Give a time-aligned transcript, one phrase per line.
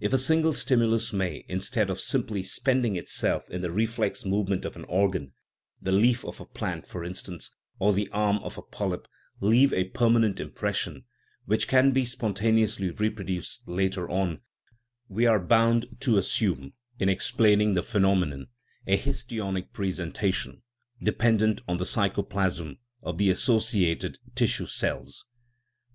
[0.00, 4.76] If a single stimulus may, instead of simply spending itself in the reflex movement of
[4.76, 5.32] an organ
[5.80, 9.08] (the leaf of a plant, for in stance, or the arm of a polyp),
[9.40, 11.06] leave a permanent im pression,
[11.46, 14.42] which can be spontaneously reproduced later on,
[15.08, 18.48] we are bound to assume, in explaining the phenom enon,
[18.86, 20.60] a histionic presentation,
[21.02, 25.24] dependent on the psycho plasm of the associated tissue cells.